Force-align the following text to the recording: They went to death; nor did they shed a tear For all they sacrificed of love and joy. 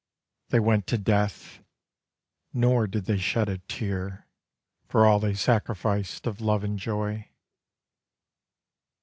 They 0.49 0.59
went 0.59 0.87
to 0.87 0.97
death; 0.97 1.59
nor 2.53 2.87
did 2.87 3.05
they 3.05 3.19
shed 3.19 3.47
a 3.49 3.59
tear 3.59 4.27
For 4.87 5.05
all 5.05 5.19
they 5.19 5.35
sacrificed 5.35 6.25
of 6.25 6.41
love 6.41 6.63
and 6.63 6.79
joy. 6.79 7.29